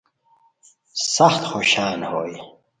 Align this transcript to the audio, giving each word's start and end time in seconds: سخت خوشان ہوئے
سخت 1.15 1.43
خوشان 1.51 1.99
ہوئے 2.11 2.35